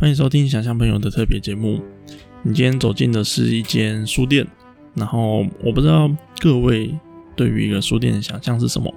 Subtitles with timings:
[0.00, 1.78] 欢迎收听想象朋友的特别节目。
[2.42, 4.46] 你今天走进的是一间书店，
[4.94, 6.98] 然后我不知道各位
[7.36, 8.90] 对于一个书店的想象是什么。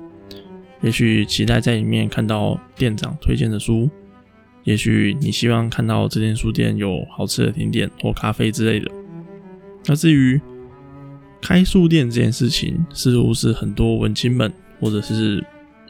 [0.82, 3.90] 也许期待在里面看到店长推荐的书，
[4.64, 8.90] 也许你希望看到这间书店有好吃的甜点或咖啡之类的。
[9.86, 10.40] 那至于
[11.42, 14.50] 开书店这件事情，似乎是很多文青们
[14.80, 15.46] 或者是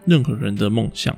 [0.07, 1.15] 任何人的梦想。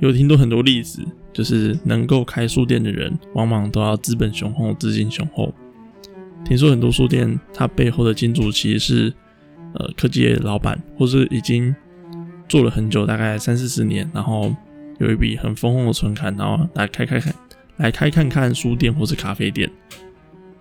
[0.00, 1.02] 有听多很多例子，
[1.32, 5.52] 就是能够开书店的人，往往都要资本雄厚、资金雄厚。
[6.44, 9.14] 听说很多书店，它背后的金主其实是
[9.74, 11.74] 呃科技老板，或是已经
[12.48, 14.54] 做了很久，大概三四十年，然后
[14.98, 17.34] 有一笔很丰厚的存款，然后来开开看，
[17.76, 19.70] 来开看看书店或是咖啡店。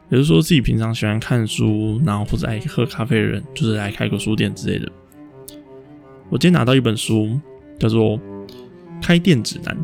[0.09, 4.91] 也就是说，自己平常喜欢看书，然后或者爱喝咖啡的人，就是来开个书店之类的。
[6.29, 7.39] 我今天拿到一本书，
[7.79, 8.19] 叫做。
[9.01, 9.75] 开店指南，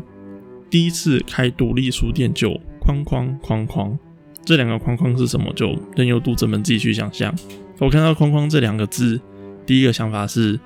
[0.68, 3.98] 第一次开独立书店就框框框框，
[4.44, 5.52] 这两个框框是什么？
[5.54, 7.34] 就任由读者们自己去想象。
[7.78, 9.20] 我看到框框这两个字，
[9.64, 10.58] 第一个想法是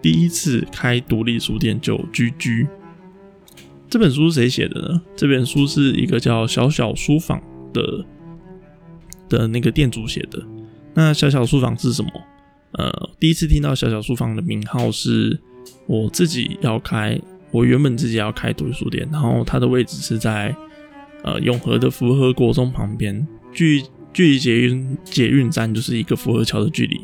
[0.00, 2.66] 第一次开独立书店就居居。
[3.88, 5.02] 这本书是谁写的呢？
[5.16, 8.04] 这本书是一个叫小小书房的
[9.28, 10.42] 的那个店主写的。
[10.94, 12.10] 那小小书房是什么？
[12.72, 15.40] 呃，第一次听到小小书房的名号是。
[15.86, 17.18] 我自己要开，
[17.50, 20.54] 我原本自己要开独立书店，然后它的位置是在
[21.22, 23.82] 呃永和的福和国中旁边，距
[24.12, 27.00] 距离捷运捷运站就是一个福和桥的距离。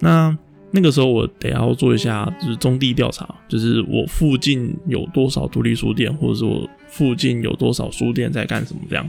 [0.00, 0.36] 那
[0.70, 9.08] 那个时候我得要做一下就是中地调查，就是我附近有多少独立书店，或者是我附近有多少书店在干什么这样。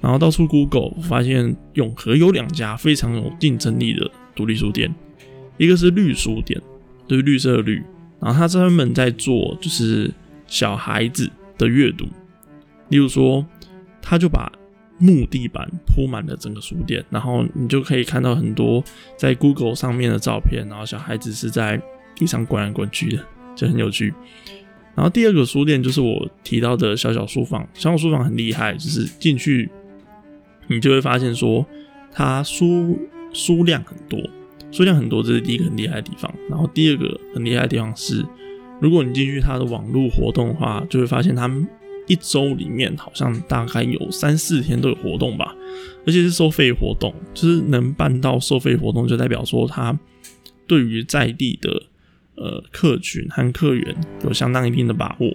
[0.00, 4.94] 然后到处 Google 发现永和有两家非常有竞争力的独立书店，
[5.58, 6.60] 一个是绿书店。
[7.06, 7.82] 就是绿色的绿，
[8.20, 10.12] 然后他专门在做就是
[10.46, 12.06] 小孩子的阅读，
[12.88, 13.44] 例如说，
[14.02, 14.52] 他就把
[14.98, 18.84] 木地板铺满了整个书店，然后你就可以看到很多
[19.16, 21.80] 在 Google 上面的照片，然后小孩子是在
[22.14, 23.24] 地上滚来滚去的，
[23.56, 24.12] 就很有趣。
[24.94, 29.70] 然后第二个书店就是我提到的小小书房，小小书房很厉害，就是进去
[30.66, 31.64] 你就会发现说，
[32.12, 32.98] 它书
[33.32, 34.20] 书量很多。
[34.72, 36.32] 数量很多，这是第一个很厉害的地方。
[36.48, 38.24] 然后第二个很厉害的地方是，
[38.80, 41.50] 如果你进去它的网络活动的话，就会发现他
[42.06, 45.54] 一周里面好像大概有三四天都有活动吧，
[46.06, 49.98] 而且是收费活动，就是能办到收费活动，就代表说他
[50.66, 51.82] 对于在地的
[52.36, 55.34] 呃客群和客源有相当一定的把握。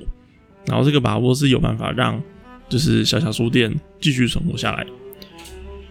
[0.65, 2.21] 然后这个把握是有办法让
[2.67, 4.85] 就是小小书店继续存活下来。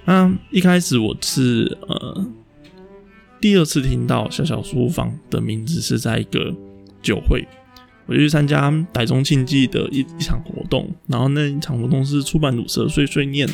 [0.07, 2.27] 那一开始我是呃。
[3.45, 6.51] 第二次听到小小书房的名字是在一个
[7.03, 7.47] 酒会，
[8.07, 13.47] 我就去参加台中庆记的一一场活动，然后那一场活动是出版鲁社碎碎念，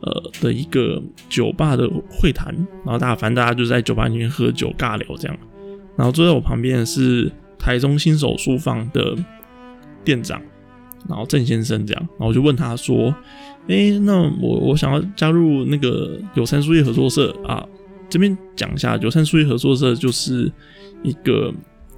[0.00, 2.54] 呃的一个酒吧的会谈，
[2.86, 5.38] 然后大家反正大家就在酒吧里面喝酒尬聊这样，
[5.94, 9.14] 然后坐在我旁边的是台中新手书房的
[10.02, 10.40] 店长，
[11.06, 13.14] 然后郑先生这样，然后我就问他说
[13.68, 17.62] ：“哎，那我我想要加入那个有山书业合作社啊。”
[18.12, 20.52] 这边讲一下，九三书业合作社就是
[21.02, 21.50] 一个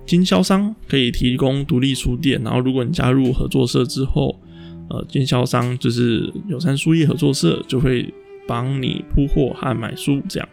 [0.07, 2.41] 经销商，可以提供独立书店。
[2.45, 4.41] 然后，如果你加入合作社之后，
[4.89, 8.15] 呃，经销商就是有山书业合作社就会
[8.47, 10.49] 帮你铺货和买书这样。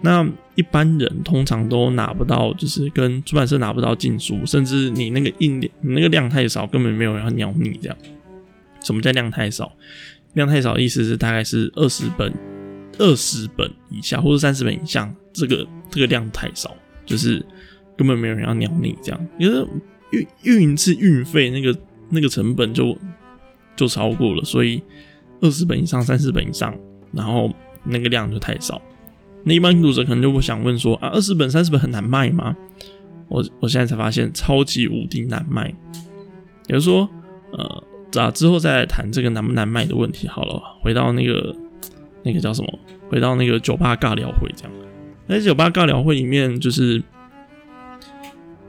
[0.00, 7.96] 那一般人通常都拿不到，就是跟出版社拿不到进书，甚至你那个印你那个量太少，根本没有人要鸟你这样。
[8.82, 9.70] 什么叫量太少？
[10.32, 12.32] 量太少意思是大概是二十本。
[13.00, 17.42] 二十本以下或者三十本以上，这个这个量太少，就是
[17.96, 19.66] 根本没有人要鸟你这样，因为
[20.10, 21.74] 运运一次运费那个
[22.10, 22.94] 那个成本就
[23.74, 24.82] 就超过了，所以
[25.40, 26.76] 二十本以上、三十本以上，
[27.10, 27.50] 然后
[27.84, 28.80] 那个量就太少。
[29.44, 32.54] 那一般读者可能就会想问说啊，二十本、三十本很难卖吗？
[33.28, 35.74] 我我现在才发现超级无敌难卖。
[36.68, 37.08] 也就是说，
[37.52, 40.60] 呃，咋之后再来谈这个难不难卖的问题好了。
[40.82, 41.56] 回到那个。
[42.22, 42.78] 那个叫什么？
[43.08, 44.72] 回到那个酒吧尬聊会这样。
[45.28, 47.02] 在酒吧尬聊会里面，就是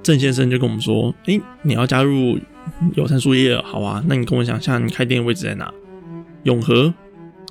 [0.03, 2.38] 郑先生就跟我们说：“诶，你要加入
[2.95, 4.03] 友善书业，好啊？
[4.07, 5.74] 那你跟我讲一下，你开店的位置在哪？
[6.44, 6.94] 永和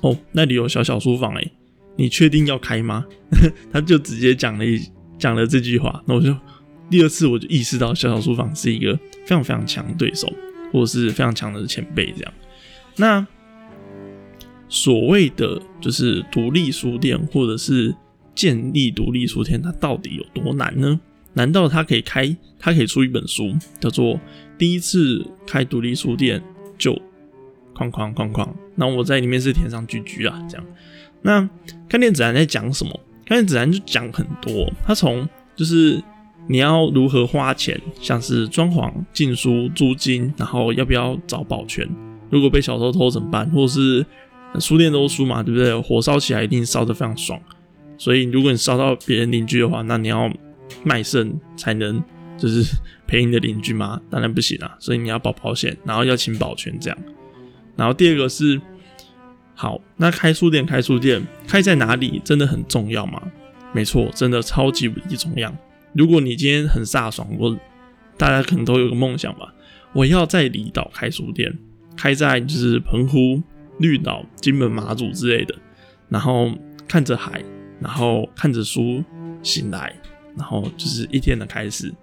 [0.01, 1.51] 哦，那里有小小书房诶，
[1.97, 3.05] 你确定要开吗？”
[3.71, 4.81] 他就直接讲了一
[5.17, 6.01] 讲了这句话。
[6.07, 6.33] 那我就
[6.89, 8.95] 第二次我就意识到，小小书房是一个
[9.25, 10.31] 非常非常强对手，
[10.71, 12.33] 或者是非常强的前辈这样。
[12.95, 13.27] 那。
[14.73, 17.93] 所谓的就是独立书店，或者是
[18.33, 20.97] 建立独立书店，它到底有多难呢？
[21.33, 24.15] 难道它可以开，它可以出一本书，叫做
[24.57, 26.41] 《第一次开独立书店
[26.77, 26.97] 就
[27.73, 30.65] 框框框框，那我在里面是填上居居啊，这样。
[31.21, 31.49] 那
[31.89, 32.97] 看电子栏在讲什么？
[33.25, 36.01] 看电子栏就讲很多，它从就是
[36.47, 41.85] 你要如何花钱，像是装潢、进书、租金，然后要不要找保全，
[42.29, 44.05] 如果被小偷偷怎么办，或者
[44.53, 45.79] 是书店都书嘛，对不对？
[45.79, 47.39] 火烧起来一定烧得非常爽，
[47.97, 50.31] 所以如果你烧到别人邻居的话，那你要
[50.83, 52.03] 卖肾才能
[52.37, 52.63] 就是
[53.07, 54.01] 赔你的邻居吗？
[54.09, 56.97] 当然不行啊，所以你要保保险，然后要请保全这样。
[57.75, 58.59] 然后第二个是。
[59.53, 63.21] 好，那开书店，开书店开在哪里真的很重要吗？
[63.73, 65.53] 没错，真的超级无敌重要。
[65.93, 67.55] 如果你今天很飒爽，我
[68.17, 69.53] 大家可能都有个梦想吧，
[69.93, 71.55] 我要在离岛开书店，
[71.95, 73.39] 开在就是澎湖、
[73.81, 75.55] 绿岛、金门、马祖之类的，
[76.07, 76.51] 然后
[76.87, 77.43] 看着海，
[77.79, 79.03] 然后看着书
[79.43, 79.93] 醒来，
[80.37, 81.93] 然后就是一天的开始。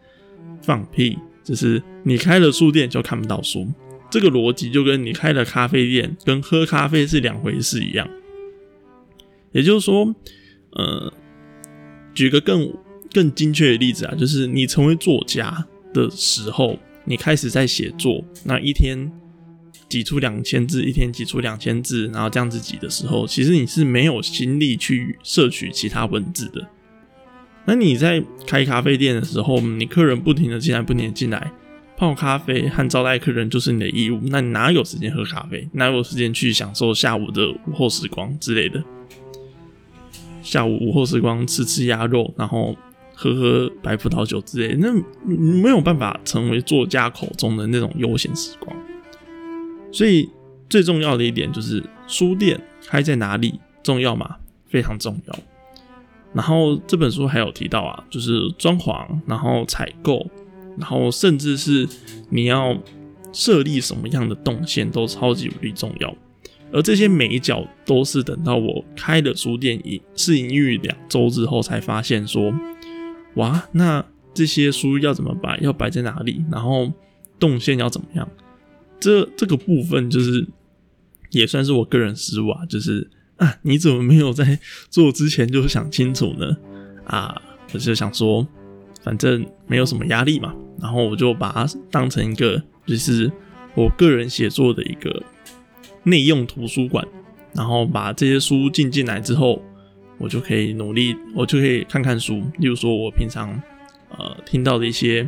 [0.61, 3.67] 放屁，就是你开了书店就看不到书。
[4.11, 8.07] 这个逻辑就跟你开了咖啡店跟喝咖啡是两回事一样，
[9.53, 10.15] 也就是说，
[10.73, 11.13] 呃，
[12.13, 12.71] 举个更
[13.13, 15.65] 更精确的例子啊，就是你成为作家
[15.95, 19.11] 的时候，你开始在写作，那一天
[19.89, 26.69] 挤出两千字，一天挤出两千字，然后这样子挤的时候，其实你是没有心力去摄取其他文字的。
[27.65, 31.53] 那你在开咖啡店的时候，你客人不停的进来，不停的进来。
[31.97, 35.69] 泡咖啡和招待客人就是你的义务，那你哪有时间喝咖啡？
[35.73, 38.83] 哪有时间去享受下午的午后时光之类的？
[40.41, 42.77] 下午午后时光吃吃鸭肉，然后
[43.15, 44.93] 喝喝白葡萄酒之类，那
[45.27, 48.75] 没有办法成为作家口中的那种悠闲时光。
[49.93, 50.29] 所以
[50.69, 54.37] 最重要的一点就是书店开在哪里重要吗？
[54.69, 55.39] 非常重要。
[56.33, 60.27] 然后这本书还有提到啊，就是装潢，然后采购。
[60.77, 61.89] 然后，甚至是
[62.31, 62.79] 你要
[63.33, 66.15] 设立什么样的动线，都超级无敌重要。
[66.71, 72.55] 而这些每一角，都是等到我开了书店营试营运两周之后，才发现说，
[73.35, 76.93] 哇，那这些书要怎么摆，要摆在哪里，然后
[77.41, 78.29] 动线要怎么样？
[79.01, 80.47] 这这个部分就是
[81.31, 84.59] 也算是我个人失误啊，就是啊，你怎么没有在
[84.91, 86.57] 做之前就想清楚呢？
[87.05, 87.41] 啊，
[87.73, 88.47] 我就想说。
[89.01, 93.31] 反正没有什么压力嘛，然后我就把它当成一个，就是
[93.75, 95.23] 我个人写作的一个
[96.03, 97.07] 内用图书馆，
[97.55, 99.63] 然后把这些书进进来之后，
[100.19, 102.43] 我就可以努力，我就可以看看书。
[102.59, 103.51] 例如说，我平常
[104.11, 105.27] 呃听到的一些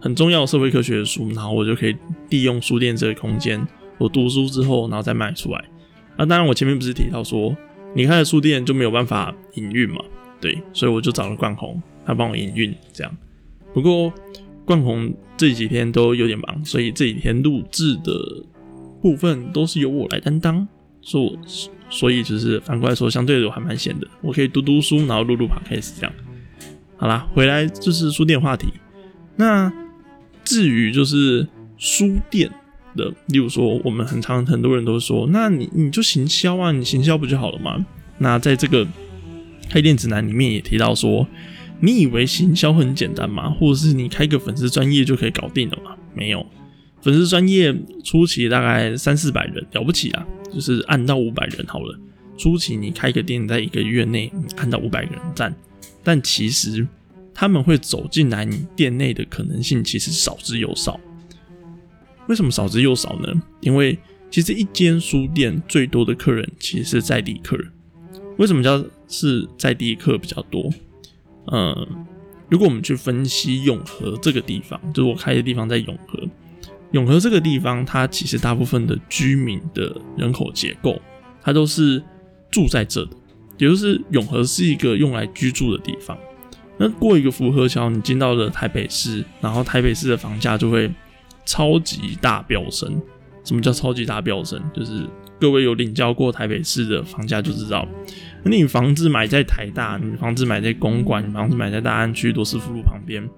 [0.00, 1.96] 很重要的社会科学的书，然后我就可以
[2.30, 3.64] 利用书店这个空间，
[3.98, 5.64] 我读书之后，然后再卖出来。
[6.16, 7.56] 那当然，我前面不是提到说，
[7.94, 10.02] 你开了书店就没有办法营运嘛？
[10.40, 11.80] 对，所以我就找了冠宏。
[12.06, 13.16] 他帮我营运这样，
[13.72, 14.12] 不过
[14.64, 18.12] 冠宏这几天都有点忙，所以这几天录制的
[19.00, 20.66] 部分都是由我来担当，
[21.02, 21.36] 所
[21.88, 26.12] 所以就是反过来说，相对的我还蛮闲的，我可以读读书，然后录录 podcast 这样。
[26.96, 28.68] 好啦，回来就是书店话题。
[29.36, 29.72] 那
[30.50, 31.46] 至于就是
[31.78, 32.50] 书店
[32.96, 37.86] 的，例如说我们很常很多人都说，那你你就行销啊，你行销不就好了吗？
[38.18, 38.84] 那在这个
[39.68, 41.24] 开店指南里面也提到说。
[41.82, 43.48] 你以为行销很简单吗？
[43.48, 45.96] 或者是你开个粉丝专业就可以搞定了吗？
[46.14, 46.44] 没有，
[47.00, 47.74] 粉丝专业
[48.04, 51.98] 初期大概三四百人了不起啊，就是按到五百人好了。
[52.36, 55.56] 初期你开个店，在一个月内按到五百个人赞，
[56.04, 56.86] 但其实
[57.34, 60.98] 他们会走进来你店内的可能性其实少之又少。
[62.28, 63.42] 为什么少之又少呢？
[63.60, 63.98] 因为
[64.30, 67.58] 其实一间书店最多的客人其实是在地客。
[68.38, 70.70] 为什么叫是在地客比较多？
[71.52, 72.06] 嗯，
[72.48, 76.22] 如果我们去分析永和这个地方，就是我开的地方在永和。
[76.92, 81.00] 永和这个地方，它其实大部分的居民的人口结构，
[81.42, 82.02] 它都是
[82.50, 83.16] 住在这的，
[83.58, 86.16] 也就是永和是一个用来居住的地方。
[86.80, 90.90] 那过一个福和桥，你进到了台北市，然后台北市的房价就会
[91.44, 92.98] 超级大飙升。
[93.44, 94.58] 什么叫超级大飙升？
[94.74, 95.06] 就是
[95.38, 97.86] 各位有领教过台北市的房价就知道。
[98.42, 103.28] 那你房子买在台大，你房子买在公馆，你房子买在大安区罗斯福路旁边，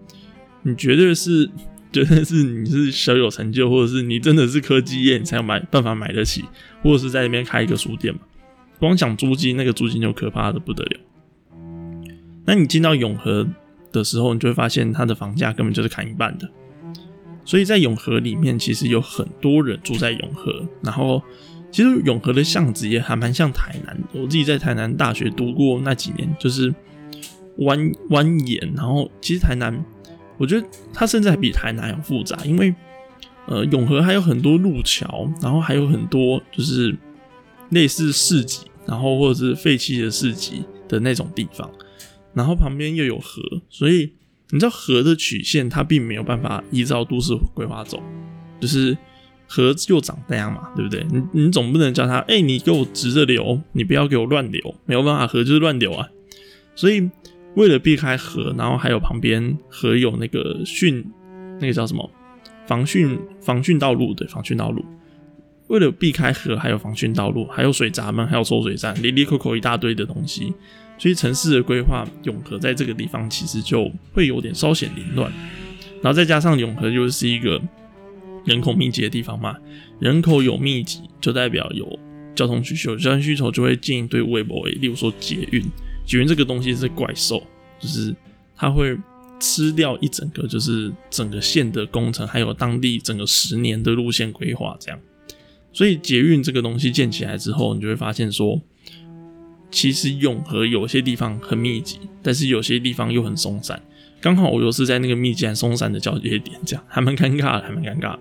[0.63, 1.51] 你绝对是，
[1.91, 6.45] 绝对是你是小有成就，或者是你真的是科技业，你才有买办法买得起，
[6.81, 8.21] 或者是在那边开一个书店嘛。
[8.79, 11.01] 光想租金，那个租金就可怕的不得了。
[12.45, 13.47] 那你进到永和
[13.91, 16.49] 的时候，你就会发现它的房价根本就是砍一半的。
[17.45, 21.23] 所以在永和里面，其实有很多人住在永和，然后。
[21.71, 26.71] 其实永和的巷子也还蛮像台南，我自己在台南大学读过那几年，就是
[27.57, 28.77] 蜿蜿蜒。
[28.77, 29.83] 然后其实台南，
[30.37, 32.75] 我觉得它甚至还比台南要复杂，因为
[33.47, 36.95] 呃，永和还有很多路桥，然后还有很多就是
[37.71, 41.71] 类似市集，然后或者是废弃的市集的那种地方，
[42.35, 44.13] 然后旁边又有河，所以
[44.51, 48.03] 你知道河的曲线它并没有办法依照都市规划走，
[48.61, 48.97] 就是
[49.47, 51.07] 河又长那样嘛，对不对？
[51.11, 56.09] 你你总不能叫它，哎，你给我直着流，你不要给我乱流，没有办法，河就是乱流啊。
[56.75, 57.11] 所以
[57.55, 61.05] 为了避开河，然后还有旁边河有那个汛，
[61.61, 62.11] 那个叫什么？
[62.67, 64.83] 防汛防汛道路对，防汛道路，
[65.67, 70.55] 为了避开河，还有防汛道路，还有水闸门，还有抽水站，里里口口一大堆的东西，
[71.03, 75.33] 所以城市的规划，永和在这个地方其实就会有点稍显凌乱。
[76.01, 77.61] 然后再加上永和又是一个
[78.45, 79.57] 人口密集的地方嘛，
[79.99, 81.99] 人口有密集，就代表有
[82.37, 85.65] 交通需求，交通需求就会进一堆微博，例如说捷运，
[86.07, 87.43] 捷运这个东西是怪兽，
[87.81, 88.15] 就是
[88.55, 88.97] 它会。
[89.45, 94.97] 吃掉一整个就是整个县的工程，还有当地整个十年的路线规划，这样。
[95.73, 98.63] 所以捷运这个东西建起来之后，你就会发现说，
[99.73, 103.83] 其实永和有些地方很密集，但是有些地方又很松散。
[104.21, 108.17] 刚好我又是在那个密集和松散的交接点，这样还蛮尴尬的，还蛮尴尬。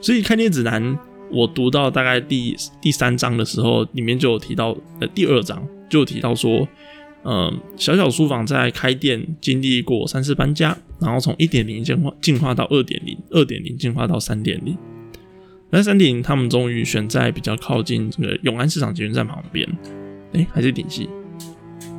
[0.00, 0.98] 所以开店指南，
[1.30, 6.66] 我读到大概第第三章的时候，里面就有提到，呃，第二章就有提到说。
[7.26, 14.76] 嗯，小小书房在开店经历过三次搬家，然后从一点零进化进化到二点零，二点零进化到三点零。
[15.70, 19.66] 那三点零他们终于选在比较靠近这个永安市场捷运站旁边，
[20.34, 21.08] 哎，还是顶溪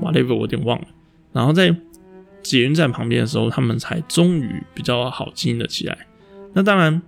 [0.02, 0.88] ，whatever，我有点忘了。
[1.34, 1.76] 然后在
[2.44, 5.98] 捷运站旁边的时候，他们才终于比较好经营了起来。
[6.54, 7.02] 那当然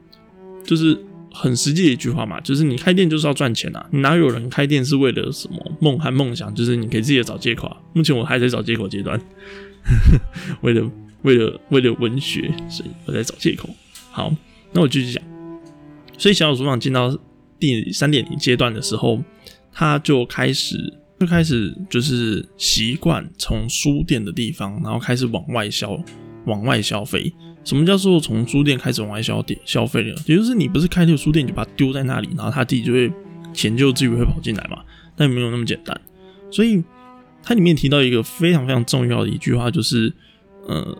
[0.63, 0.99] 就是。
[1.29, 3.87] 很实际的一句话嘛，就是你开店就是要赚钱啊！
[3.91, 6.51] 哪有人开店是为了什么梦和梦想？
[6.55, 7.67] 就是你给自己找借口。
[7.67, 7.77] 啊。
[7.93, 9.21] 目前我还在找借口阶段，
[10.61, 10.89] 为了
[11.21, 13.69] 为了为了文学，所以我在找借口。
[14.09, 14.33] 好，
[14.71, 15.23] 那我继续讲。
[16.17, 17.15] 所以小小书房进到
[17.59, 19.21] 第三点零阶段的时候，
[19.71, 25.99] 他就开始就开始就是习惯从书店的地方，然后开始往外销，
[26.45, 27.33] 往外消费。
[27.63, 30.15] 什么叫做从书店开始往外消店消费了？
[30.25, 33.11] 也就是你不是开这个书店，你就把它丢在那里，然后他自己就会
[33.53, 34.77] 钱就自己会跑进来嘛？
[35.15, 35.99] 但没有那么简单。
[36.49, 36.81] 所以
[37.43, 40.13] 它里面提到一个非常非常重要的一句话，就是
[40.67, 40.97] 呃，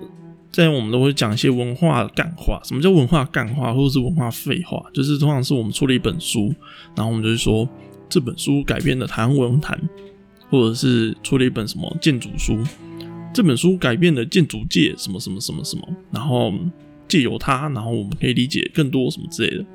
[0.51, 2.59] 在我们都会讲一些文化干话。
[2.65, 4.83] 什么叫文化干话，或者是文化废话？
[4.93, 6.53] 就是通常是我们出了一本书，
[6.95, 7.67] 然后我们就会说
[8.09, 9.79] 这本书改变了台湾文坛，
[10.49, 12.57] 或者是出了一本什么建筑书。
[13.33, 16.51] 这本书改变了建筑界什么什么什么什么，然后
[17.07, 19.65] 借由它，然后我们可以理解更多什么之类的，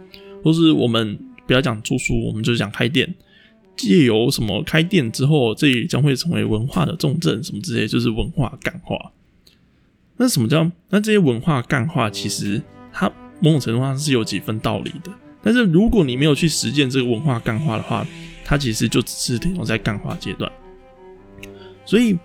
[0.42, 3.14] 或是我们不要讲著书，我们就讲开店，
[3.76, 9.12] 借由什么开店之后，这里将会成为文化的重镇，什么之类，就是文化干化。
[10.16, 10.68] 那什么叫？
[10.90, 12.60] 那这些文化干化，其实
[12.92, 13.08] 它
[13.40, 15.12] 某种程度上是有几分道理的。
[15.42, 18.04] 但是如果你没有去实践这个文化干化的话，
[18.44, 20.50] 它其实就只是停留在干化阶段。
[21.84, 22.18] 所以。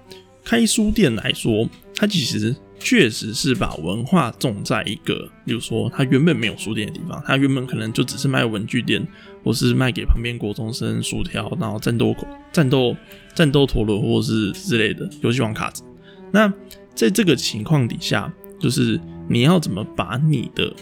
[0.50, 9.06] 开书店来说，它其实确实是把文化种在一个，比如说它原本没有书店的地方，它原本可能就只是卖文具店，
[9.44, 12.16] 或是卖给旁边国中生薯条，然后战斗
[12.54, 12.96] 战斗
[13.36, 15.84] 战斗陀螺，或是之类的游戏王卡子。
[16.32, 16.48] 那
[16.96, 18.98] 在这个情况底下，就是
[19.28, 20.74] 你要怎么把你的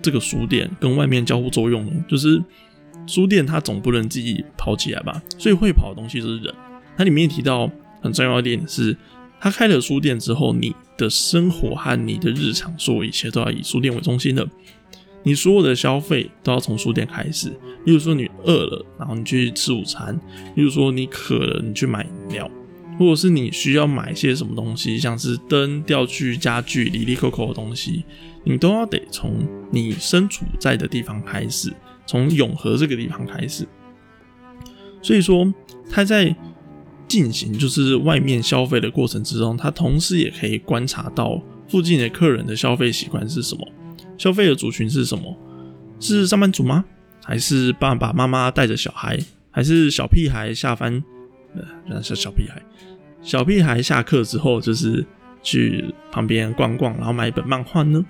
[0.00, 1.92] 这个书店跟外面交互作用呢？
[2.08, 2.42] 就是
[3.06, 6.54] 书店它总不能自己跑起来吧，所以会跑的东西就是人。
[6.96, 7.70] 它里面提到。
[8.04, 8.94] 很重要一点是，
[9.40, 14.46] 他开了书店之后，你的生活和你的日常所有一切都要以书店为中心的。
[15.22, 17.48] 你所有的消费都要从书店开始。
[17.86, 20.14] 例如说，你饿了，然后你去吃午餐；，
[20.54, 22.46] 例如说，你渴了，你去买饮料；，
[22.98, 28.04] 或者是你需要买一些什么东西，像是灯、钓具、家具、里里扣扣的东西，
[28.44, 31.72] 你都要得从你身处在的地方开始，
[32.06, 33.66] 从永和这个地方开始。
[35.00, 35.50] 所以说，
[35.90, 36.36] 他在。
[37.08, 43.66] 进行就是外面消费的过程之中，他同时也可以观察到附近的客人的消费习惯是什么，
[44.18, 45.36] 消费的族群是什么，
[46.00, 46.84] 是上班族吗？
[47.22, 49.18] 还是爸爸妈妈带着小孩，
[49.50, 51.02] 还是小屁孩下班？
[51.88, 52.60] 呃，是小屁孩，
[53.22, 55.06] 小屁孩下课之后就是
[55.42, 58.04] 去旁边逛逛，然后买一本漫画呢？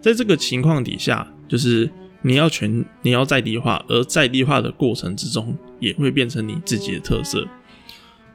[0.00, 1.90] 在这个情况底下，就是
[2.22, 7.46] 你要全你要在地化，而在地化的过程之中，也会变成你自己的特色。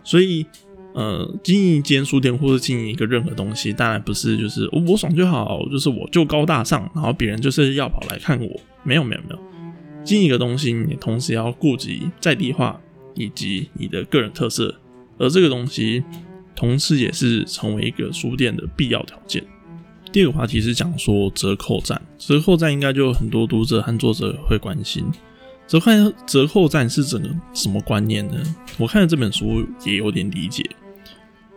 [0.04, 0.46] 所以，
[0.94, 8.60] 呃，经营一间书店或者经营一个任何东西，当然不是就是我爽就好，就是我就高大上，然后别人就是要跑来看我。
[8.84, 9.40] 没有，没有，没有。
[10.04, 12.80] 经营一个东西，你同时要顾及在地化
[13.16, 14.76] 以及你的个人特色，
[15.18, 16.04] 而这个东西
[16.56, 19.44] 同时也是成为一个书店的必要条件。
[20.12, 25.06] 第二个话题是讲说折扣战，折扣战应该就有很多读者和作者会关心。
[25.74, 25.92] 折扣
[26.28, 28.40] 折扣战是整个什么观念呢？
[28.78, 30.64] 我看了这本书也有点理解。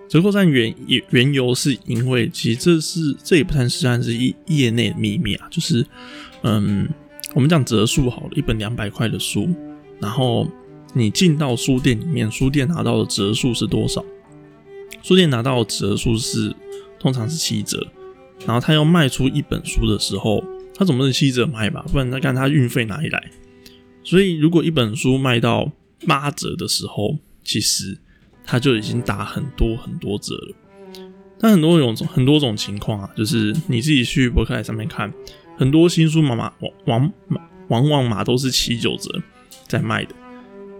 [0.08, 0.74] 折扣战原
[1.10, 5.84] 原由是因为，其实这是这也不算是算是业业内秘密啊，就是
[6.40, 6.88] 嗯，
[7.34, 9.50] 我们讲折数好了，一本两百块的书，
[10.00, 10.50] 然后
[10.94, 14.02] 你进到书店里面，书店拿到的折数是多少？
[15.02, 16.54] 书店拿到的折数是
[16.98, 17.86] 通常是七折，
[18.46, 20.42] 然后他要卖出一本书的时候，
[20.74, 21.84] 他总不能七折卖吧？
[21.92, 23.22] 不然他看他运费哪里来？
[24.06, 25.68] 所以如果一本书卖到
[26.06, 27.98] 八折的时候，其实
[28.44, 30.54] 它就已经打很多很多折了。
[31.40, 35.12] 但很多种很多种情况啊，就是你自己去博客来上面看，
[35.58, 37.12] 很多新书嘛嘛往往
[37.66, 39.20] 往往嘛都是七九折
[39.66, 40.14] 在卖的，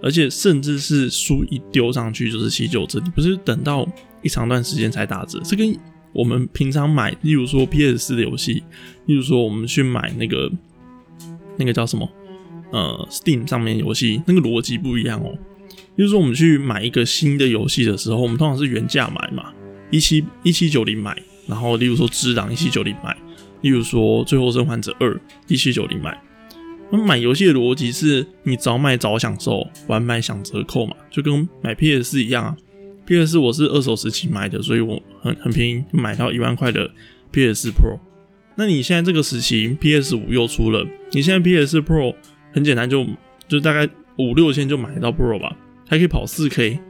[0.01, 3.85] 而且甚至是书一丢上去就是七九折，你不是等到
[4.23, 5.41] 一长段时间才打折。
[5.45, 5.77] 这跟
[6.13, 8.63] 我们平常买，例如说 PS 四的游戏，
[9.07, 10.49] 例如说我们去买那个
[11.59, 12.09] 那个叫什么？
[12.77, 15.33] 呃，Steam 上面游戏那个逻辑不一样哦。
[15.97, 19.51] 就是说，我们去买一个新的游戏的时候，我们通常是原价买嘛，
[19.91, 21.17] 一七一七九零买。
[21.47, 23.17] 然后，例如说《只狼》一七九零买，
[23.63, 25.15] 例如说《最后生还者二》
[25.49, 26.21] 一七九零买。
[26.91, 32.57] 那买游戏的逻辑是你早买早享受，晚买享折扣嘛，就跟买 PS 一样啊。
[33.07, 36.91] PS 我是二手时期买的，所以我很很便宜，买到一万块的
[37.33, 37.99] PS Pro。
[38.57, 42.15] 那你现在这个时期 PS 五又出了，你现在 PS Pro。
[42.57, 43.07] 很简单，就
[43.47, 43.87] 就大概
[44.17, 45.55] 五六千就买到 Pro 吧，
[45.87, 46.81] 还可以跑四 K。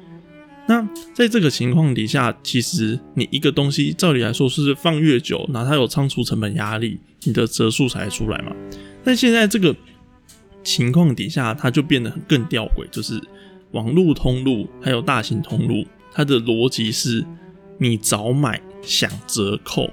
[0.69, 8.55] 那在这个情况底下，其实你一个东西照理来说是放越久，那它有仓储成本压力，你的折数才出来嘛。
[9.03, 9.75] 但现在这个
[10.63, 13.21] 情况底下，它就变得更吊诡，就是
[13.73, 17.27] 网络通路还有大型通路，它的逻辑是：
[17.79, 19.91] 你早买享折扣，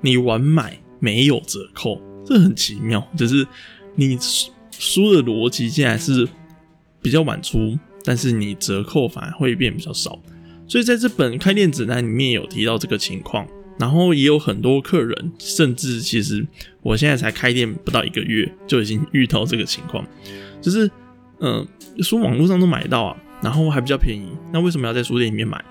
[0.00, 3.44] 你晚买没有折扣，这很奇妙，就是
[3.96, 4.16] 你。
[4.78, 6.28] 书的逻辑竟然是
[7.02, 10.18] 比较晚出，但是你折扣反而会变比较少，
[10.66, 13.46] 所以在这本开店指南里面有提到这个情况，
[13.78, 16.46] 然后也有很多客人，甚至其实
[16.82, 20.06] 我现在才开店不到一个月就已经遇到这个情况，
[20.60, 20.90] 就是
[21.40, 21.66] 嗯，
[21.98, 25.64] 书网络上都买到啊，然后还比较便宜，那为什么要在书店里面买？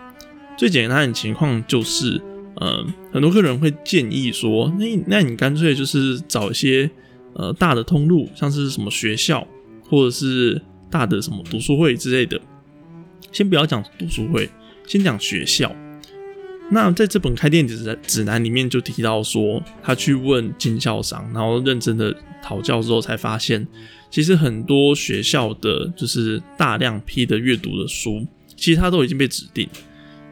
[0.57, 2.21] 最简单的情况就是，
[2.61, 6.89] 嗯，很多客人会建议说，那那你干脆就是找一些。
[7.35, 9.45] 呃，大的通路像是什么学校，
[9.83, 12.39] 或者是大的什么读书会之类的，
[13.31, 14.49] 先不要讲读书会，
[14.87, 15.73] 先讲学校。
[16.71, 23.67] 那在这本开店指指南里面就提到说，他去问经销商，然后认真的讨教之后，才发现
[24.09, 29.69] 其实很多学校的就是大量批的阅读的书，其实它都已经被指定。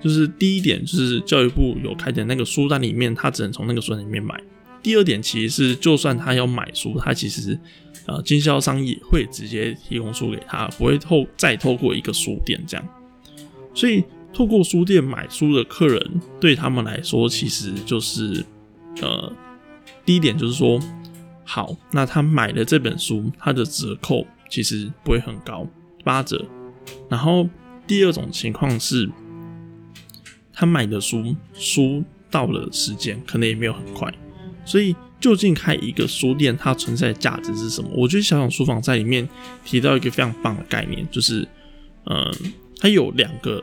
[0.01, 4.41] 就是第一点，就是教育部有开的那个书单里面，他只能从那个书单里面买。
[4.84, 7.58] 第二点其实是，就算他要买书，他其实
[8.06, 12.88] 呃经销商也会直接提供书给他，不会透再透过一个书店这样。
[13.74, 18.46] 所以透过书店买书的客人，对他们来说其实就是
[19.02, 19.32] 呃
[20.06, 20.80] 第一点就是说，
[21.46, 25.65] 好，那他买的这本书，它的折扣其实不会很高，
[26.04, 26.46] 八折。
[27.10, 27.48] 然后
[27.88, 29.10] 第二种情况是，
[30.52, 34.13] 他买的书书到了时间，可能也没有很快。
[34.65, 37.89] 所以，究竟开一个书店，它存在的价值是什么？
[37.93, 39.28] 我觉得小小书房在里面
[39.65, 41.47] 提到一个非常棒的概念，就是，
[42.06, 42.34] 嗯，
[42.80, 43.62] 它有两个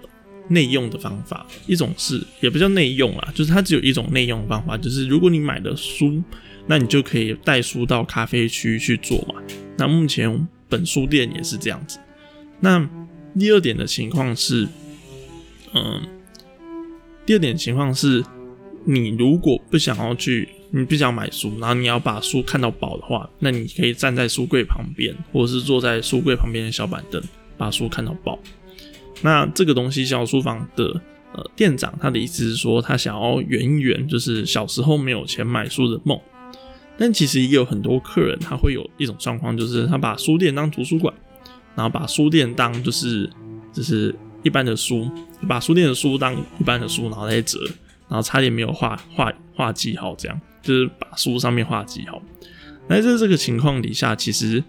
[0.48, 6.22] 内用的方法，一种是也不叫内用啊，就是它只有一种内用方法，就是如果你买的书，
[6.66, 9.42] 那你就可以带书到咖啡区去做嘛。
[9.78, 11.98] 那目前本书店也是这样子。
[12.60, 12.86] 那
[13.38, 14.68] 第二点的情况是，
[15.72, 16.02] 嗯，
[17.24, 18.22] 第二点情况是，
[18.84, 20.48] 你如果不想要去。
[20.72, 27.20] 你不想买书，然后你要把书看到饱的话，那你可以站在书柜旁边，或者是坐在书柜旁边的小板凳，
[27.58, 28.38] 把书看到饱。
[29.22, 31.00] 那这个东西，小书房的
[31.34, 36.18] 呃店长他的意思是说，他想要圆一圆，就是小时候没有钱买书的梦。
[36.96, 41.12] 但其实也有很多客人，他会有一种状况，就是他把书店当图书馆，
[41.74, 43.28] 然后把书店当就是
[43.72, 45.10] 就是一般的书，
[45.48, 47.58] 把书店的书当一般的书，然后再折，
[48.08, 50.40] 然后差点没有画画画记号这样。
[50.62, 52.22] 就是把书上面画记号。
[52.88, 54.62] 那在这个情况底下，其实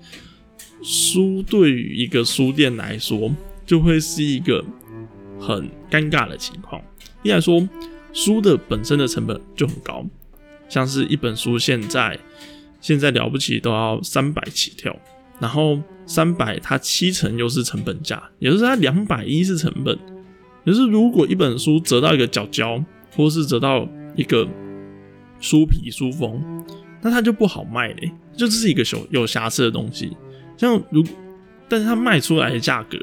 [0.83, 3.33] 书对于一个书店来说，
[3.65, 4.63] 就会是一个
[5.39, 6.81] 很尴尬的情况。
[7.23, 7.67] 一来说，
[8.13, 10.05] 书的本身的成本就很高，
[10.69, 12.19] 像是一本书现在
[12.79, 14.95] 现在了不起都要三百起跳，
[15.39, 19.97] 然后三百它七成又是成本价，也就是它两百一是成本。
[20.63, 22.83] 就是如果一本书折到一个角角，
[23.15, 24.47] 或是折到一个
[25.41, 26.41] 书皮书封，
[27.01, 30.15] 那它就不好卖嘞，就这是一个有有瑕疵的东西。
[30.55, 31.03] 像如，
[31.67, 32.97] 但是它卖出来的价格，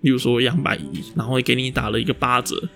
[0.00, 2.68] 例如说两百一，然后给你打了一个八折，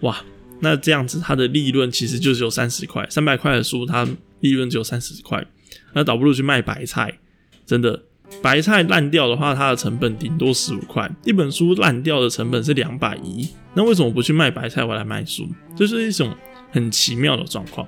[0.00, 0.24] 哇，
[0.60, 4.08] 那这样子它的利润其实就只有三十块，三百块的书它
[4.40, 5.46] 利润只有三十块，
[5.92, 7.18] 那倒不如去卖白菜，
[7.64, 8.02] 真的。
[8.42, 11.08] 白菜烂掉的话，它的成本顶多十五块。
[11.24, 15.46] 一本书烂掉的成本是两百一，那为什么不去卖白菜，我来卖书？
[15.76, 16.34] 这是一种
[16.72, 17.86] 很奇妙的状况。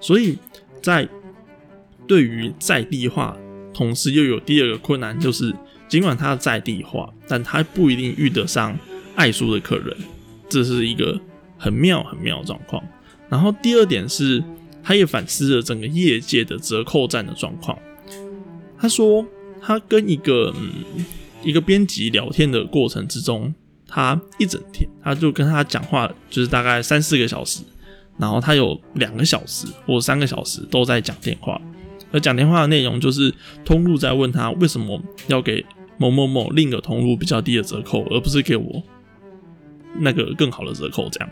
[0.00, 0.38] 所以
[0.82, 1.08] 在
[2.06, 3.36] 对于在地化，
[3.72, 5.54] 同时又有第二个困难，就是
[5.88, 8.78] 尽管它在地化，但它不一定遇得上
[9.14, 9.96] 爱书的客人，
[10.48, 11.20] 这是一个
[11.58, 12.82] 很妙很妙的状况。
[13.28, 14.42] 然后第二点是，
[14.82, 17.78] 他也反思了整个业界的折扣战的状况。
[18.78, 19.26] 他说。
[19.58, 21.04] 他跟一个嗯
[21.42, 23.52] 一个编辑聊天的过程之中，
[23.88, 27.62] 他一整天他就跟他讲话，就是大概三四个小时，
[28.18, 31.60] 然后他有两个小时或三个小时都在讲电话，
[32.12, 33.32] 而讲电话的内容就是
[33.64, 35.64] 通路在问他为什么要给
[35.98, 38.82] 某某某另一个通路比较低的折扣，而不是给我
[39.98, 41.28] 那个更好的折扣这样。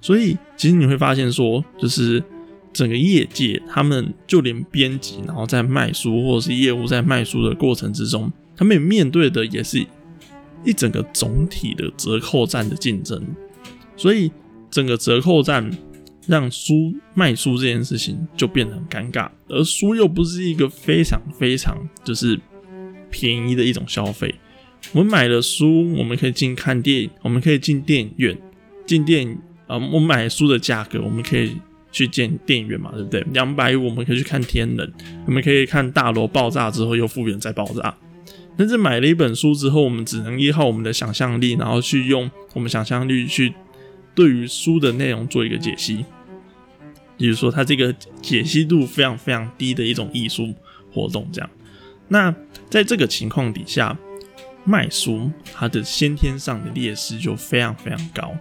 [0.00, 2.22] 所以其实你会发现说，就是。
[2.70, 9.84] 整个业界，他们就连编辑，然后在卖书或者是业务在卖书的过程之中，他们面对的也是
[10.64, 13.20] 一整个总体的折扣战的竞争。
[13.96, 14.30] 所以，
[14.70, 15.68] 整个折扣战
[16.28, 22.38] 让书卖书这件事情就变得很尴尬，而书又不是一个非常非常就是
[23.10, 24.32] 便宜的一种消费。
[24.92, 28.38] 我们买了书，我们可以进看电影，我们可以进电影院，
[28.86, 29.36] 进电影
[29.66, 31.56] 啊，我们买书的价格，我们可以。
[31.90, 33.24] 去见电影院嘛，对不对？
[33.32, 34.86] 两百五我们可以去看《天能》，
[35.24, 37.96] 我们可以看大楼爆炸之后又复原再爆炸。
[38.58, 43.54] 但是买了一本书之后，我们只能依靠我们的想象力，然后去用我们想象力去
[44.14, 46.04] 对于书的内容做一个解析。
[47.18, 50.54] 比如说，它这个解析度非常非常低的一种艺术
[50.90, 51.50] 活动，这样。
[52.08, 52.34] 那
[52.70, 53.94] 在这个情况底下，
[54.64, 58.34] 卖书它的先天上的劣势就非常非常高。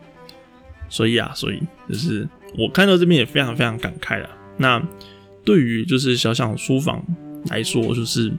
[0.90, 2.26] 所以啊，所以就是
[2.58, 4.30] 我看到这边也非常非常感慨了。
[4.58, 4.82] 那
[5.44, 7.04] 对于就是小小书房
[7.48, 8.32] 来说，就是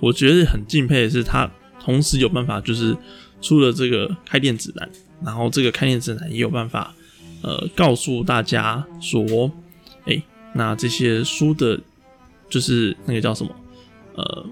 [0.00, 2.96] 我觉得很敬佩的是，他同时有办法就是
[3.40, 4.90] 出了这个开店指南，
[5.24, 6.94] 然后这个开店指南也有办法
[7.42, 9.50] 呃告诉大家说，
[10.06, 10.22] 哎，
[10.54, 11.78] 那这些书的，
[12.48, 13.54] 就是那个叫什么
[14.14, 14.46] 呃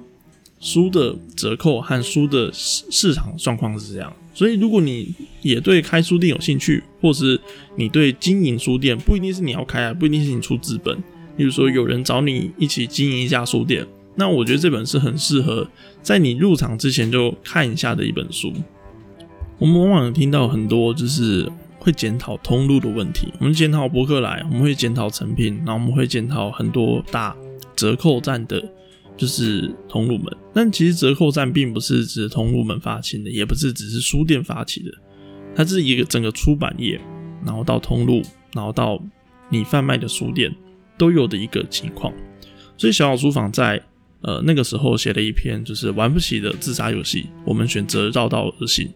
[0.61, 4.12] 书的折扣和书的市市场状况是这样。
[4.33, 7.38] 所以，如果你也对开书店有兴趣，或是
[7.76, 10.96] 你对经营书店，不一定是你要开啊，不一定是你出资本。
[11.37, 15.68] 例如说，有人找你一起经营一家书店，那我觉得这本是很适合
[16.00, 18.53] 在你入场之前就看一下的一本书。
[19.59, 27.36] 我们往往听到很多就是会检讨通路的问题，我们检讨博客来，我们会检讨成品，然后我们会检讨很多大
[27.74, 28.62] 折扣站的。
[29.16, 34.90] 就是通路们，但其实折扣站并不是指通路们发起的，也不是只是书店发起的，
[35.54, 36.98] 它是一个整个出版业，
[37.44, 38.22] 然后到通路，
[38.54, 38.98] 然后到
[39.50, 40.50] 你贩卖的书店
[40.96, 42.10] 都有的一个情况。
[42.78, 43.78] 所以小小书房在
[44.22, 48.90] 呃那个时候写了一篇就是玩不起的自杀游戏，我们选择绕道而行。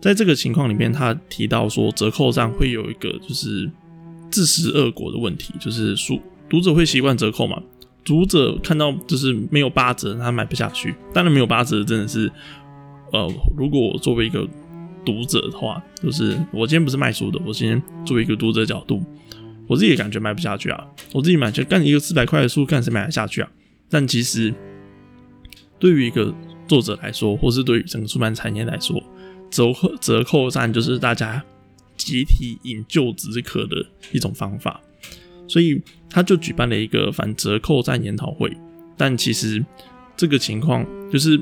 [0.00, 3.70] 在这个情况里面，他提到说折扣上会有一个就是
[4.30, 7.62] 自食恶果的问题，就是书读者会习惯折扣嘛。
[8.04, 10.94] 读者看到就是没有八折，他买不下去。
[11.12, 12.30] 当然没有八折，真的是，
[13.12, 14.48] 呃，如果我作为一个
[15.04, 19.02] 读者的话，就是我今天不是卖书的，我今天作为一个读者角度，
[19.66, 20.86] 我自己也感觉买不下去啊。
[21.12, 23.50] 我自己买就干一个四百块的书，干谁买得下去啊？
[23.90, 24.54] 但其实
[25.78, 26.32] 对于一个
[26.66, 29.02] 作者来说，或是对于整个出版产业来说，
[29.50, 31.44] 折扣折扣战就是大家
[31.96, 33.76] 集体饮鸩止渴的
[34.12, 34.80] 一种方法。
[35.46, 35.80] 所以
[36.10, 38.54] 他就举办了一个反折扣战研讨会，
[38.98, 39.64] 但其实
[40.14, 41.40] 这个情况就是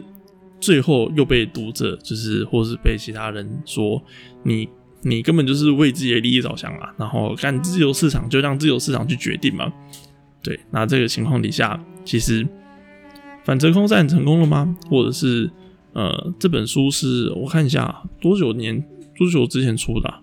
[0.61, 4.01] 最后又被读者就是或是被其他人说
[4.45, 4.69] 你
[5.03, 9.73] 你根本就是为自己的利益着想啊，然后干自由市场就让自由市场去决定嘛。
[10.41, 12.47] 对，那这个情况底下，其实
[13.45, 14.77] 反折扣战成功了吗？
[14.89, 15.51] 或者是
[15.97, 18.85] 呃这本书是我看一下多久年
[19.17, 20.15] 多久之前出的？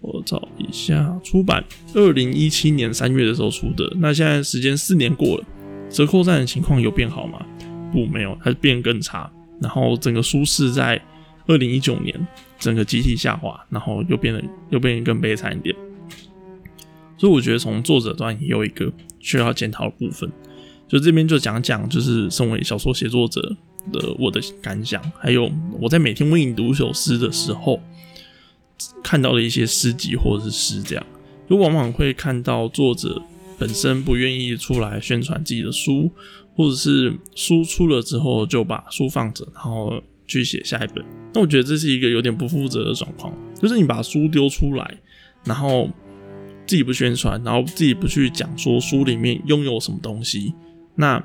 [0.00, 3.92] 我找一下，出版二零一七年三月的时候出的。
[3.96, 5.44] 那现在时间四年过了，
[5.90, 7.44] 折扣战的情况有变好吗？
[7.92, 9.28] 不，没有，它变更差。
[9.60, 11.00] 然后整个书市在
[11.46, 12.26] 二零一九年
[12.60, 15.74] 整个集体下滑，然后又变得又变得更悲惨一点。
[17.18, 20.30] 所以我觉得从作者端也有一个需要检讨的部分。
[20.88, 23.56] 就这边就讲讲，就是身为小说写作者
[23.90, 27.80] 的我的感想，还有我在每天为你读一首诗的时候。
[29.00, 31.06] 看到的一些诗集或者是诗，这样
[31.48, 33.22] 就往往会看到作者
[33.56, 36.10] 本身不愿意出来宣传自己的书，
[36.56, 41.04] 或者是书出了之后就把书放着，然后去写下一本。
[41.32, 44.98] 那我觉得这是一个有点不负责的状况，就是你把书丢出来，
[45.44, 45.88] 然后
[46.66, 50.52] 自己不宣传，然后自己不去讲说书里面拥有什么东西，
[50.96, 51.22] 那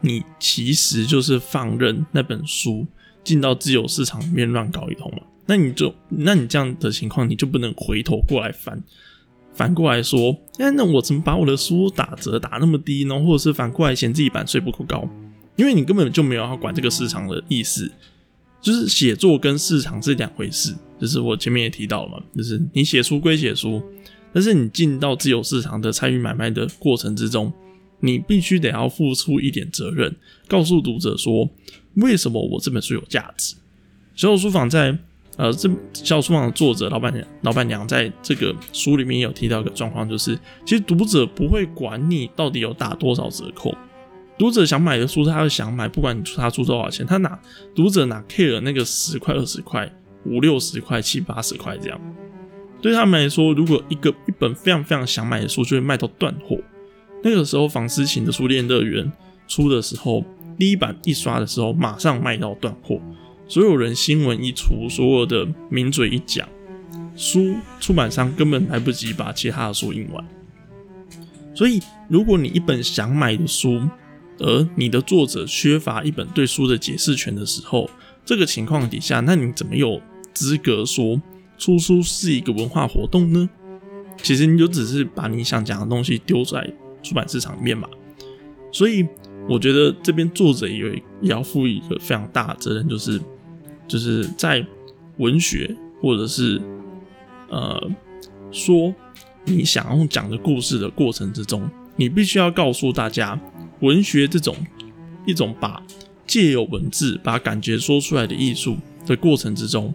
[0.00, 2.86] 你其实就是放任那本书
[3.24, 5.22] 进到自由市场里面乱搞一通嘛。
[5.46, 8.82] 那你就，那你这样的情况，你就不能回头过来翻。
[9.54, 13.18] 反过来说，哎，那我怎么把我的书打折打那么低呢？
[13.18, 15.08] 或者是反过来嫌自己版税不够高？
[15.56, 17.90] 因为你根本就没有要管这个市场的意思，
[18.60, 20.76] 就是写作跟市场是两回事。
[21.00, 23.82] 就是我前面也提到了嘛，就是你写书归写书，
[24.32, 27.52] 但是你进到自由市场的参与买卖的过程之中，
[28.00, 31.48] 你必须得要付出一点责任，告诉读者说
[31.94, 33.54] 为什么我这本书有价值。
[34.14, 34.98] 所有书房在。
[35.38, 43.72] 呃，这小书房的作者老板娘老板娘在这个书里面有提到一个状况，就是其实读者不会管你到底有打多少折扣，
[44.36, 47.40] 读者想买的书他就想买，不管你出他出多少钱，他哪
[47.72, 49.88] 读者哪 care 那个十块二十块
[50.24, 52.00] 五六十块七八十块这样，
[52.82, 56.58] 对他们来说，如果一个一本非常非常想买的书就会卖到断货，
[57.22, 59.10] 那个时候房思琴的书店乐园
[59.46, 60.24] 出的时候，
[60.58, 63.00] 第一版一刷的时候马上卖到断货。
[63.48, 66.46] 所有人新闻一出，所有的名嘴一讲，
[67.16, 70.24] 书出版商根本来不及把其他的书印完。
[71.54, 73.80] 所以，如果你一本想买的书，
[74.38, 77.88] 而你的作者缺乏一本对书的解释权的时候，
[78.24, 80.00] 这个情况底下，那你怎么有
[80.32, 81.20] 资格说
[81.56, 83.48] 出书是一个文化活动呢？
[84.22, 86.70] 其实你就只是把你想讲的东西丢在
[87.02, 87.88] 出版市场面嘛。
[88.72, 89.06] 所以，
[89.48, 90.78] 我觉得这边作者也
[91.20, 93.20] 也要负一个非常大的责任，就是。
[93.88, 94.62] 就是在
[95.16, 96.60] 文学，或者是
[97.48, 97.90] 呃
[98.52, 98.94] 说
[99.46, 103.40] 你想要讲的故事的过程之中，你必须要告诉大家，
[103.80, 104.54] 文学这种
[105.26, 105.82] 一种把
[106.26, 109.94] 借由文字把感觉说出来的艺术的过程之中，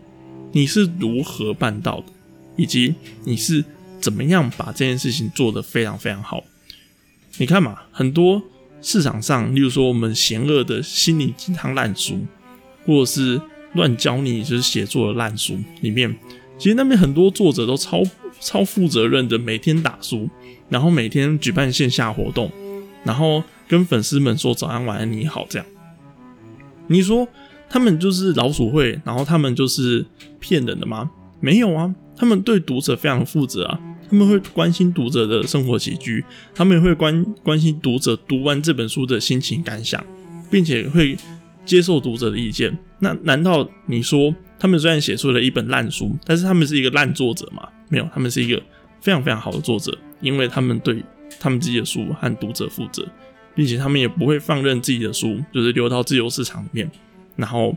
[0.52, 2.06] 你是如何办到的，
[2.56, 3.64] 以及你是
[4.02, 6.44] 怎么样把这件事情做得非常非常好。
[7.38, 8.42] 你看嘛，很多
[8.82, 12.20] 市场上，例如说我们嫌恶的心灵鸡汤烂书，
[12.86, 13.42] 或者是。
[13.76, 16.16] 乱教你就是写作的烂书里面，
[16.60, 18.04] 其实那边很多作者都超
[18.40, 20.30] 超负责任的，每天打书，
[20.70, 22.52] 然后每天举办线下活动，
[23.04, 25.66] 然后跟粉丝们说早安晚安你好这样。
[26.86, 27.28] 你说
[27.68, 30.06] 他们就是老鼠会，然后他们就是
[30.40, 31.10] 骗人的吗？
[31.40, 33.80] 没有啊，他们对读者非常负责啊，
[34.14, 36.24] 他们会关心读者的生活起居，
[36.54, 40.06] 他们也会关关心读者读完这本书的心情感想，
[40.52, 41.18] 并且会。
[41.66, 47.66] 接受读者的意见，那难道你说他们虽然写出了一本烂书，但是他们是一个烂作者吗？
[47.88, 48.62] 没有，他们是一个
[49.00, 51.02] 非常非常好的作者，因为他们对
[51.40, 53.08] 他们自己的书和读者负责，
[53.56, 56.92] 并且他们也不会放任自己的书就是流到自由市场里面，
[57.38, 57.74] 然后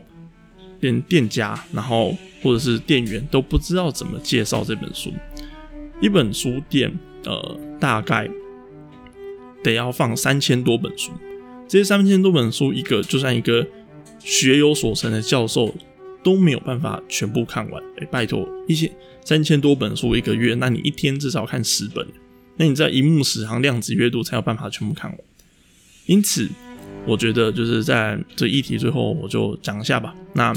[0.81, 5.13] 连店家，然后或者是店员都不知道怎么介绍这本书。
[5.99, 8.29] 一本书店，呃，大概
[9.63, 11.11] 得要放三千多本书。
[11.67, 13.65] 这些三千多本书，一个就算一个
[14.19, 15.73] 学有所成的教授
[16.23, 17.83] 都没有办法全部看完。
[17.97, 18.89] 哎，拜托，一千
[19.25, 22.07] 三千多本书一个月，那你一天至少看十本，
[22.57, 25.19] 那你在荧幕史上量子阅读才有办法全部看完。
[26.05, 26.47] 因此，
[27.05, 30.15] 我觉得就是在这议题最后，我就讲一下吧。
[30.33, 30.53] 那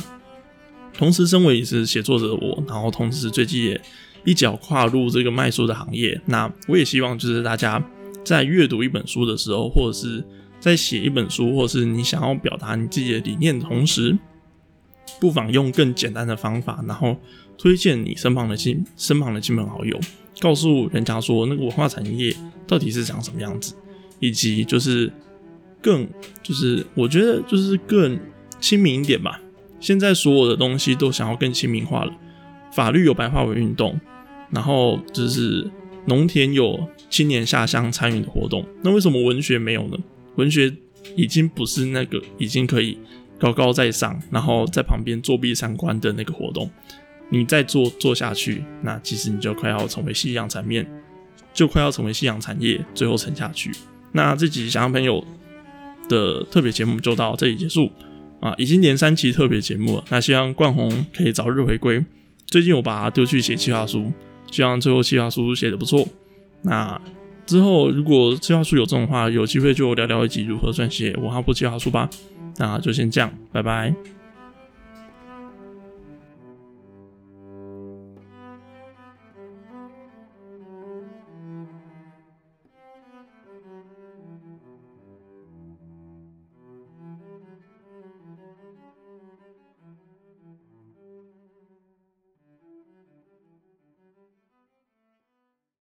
[0.93, 3.81] 同时，身为也是写作者的我，然后同时最近也
[4.25, 7.83] 一脚跨入这个卖书的行业，那我也希望就是大家
[8.25, 10.25] 在阅读一本书的时候，或者是
[10.59, 14.17] 在写一本书，或者是你想要表达你自己的理念的同时，
[15.21, 17.17] 不妨用更简单的方法，然后
[17.57, 19.99] 推荐你身旁的亲身旁的亲朋好友，
[20.41, 22.35] 告诉人家说那个文化产业
[22.67, 23.75] 到底是长什么样子，
[24.19, 25.11] 以及就是
[25.81, 26.07] 更
[26.43, 28.19] 就是我觉得就是更
[28.61, 29.41] 亲民一点吧。
[29.81, 32.13] 现在所有的东西都想要更亲民化了，
[32.73, 33.99] 法律有白话文运动，
[34.51, 35.71] 然后就是
[36.07, 39.97] 农田有青年下乡参与的活动，那为什么文学没有呢？
[40.37, 40.73] 文学
[41.17, 42.99] 已经不是那个已经可以
[43.39, 46.71] 高高在上，然后在旁边作弊参观的那个活动。
[47.33, 50.85] 你再做做下去，那其实你就快要成为夕阳产业，
[51.55, 53.71] 就快要成为夕阳产业，最后沉下去。
[54.11, 55.25] 那这集想要朋友
[56.09, 57.89] 的特别节目就到这里结束
[58.41, 60.05] 啊，已经连三期特别节目了。
[60.09, 62.05] 那希望冠宏可以早日回归。
[62.51, 64.13] 最近我把它丢去写企划书，
[64.51, 66.07] 希望最后企划书写的不错。
[66.63, 67.01] 那。
[67.47, 72.09] 之后，如果计划书有这种话，有机会就聊聊一集如何撰写文化部计划书吧。
[72.59, 73.93] 那就先这样，拜拜。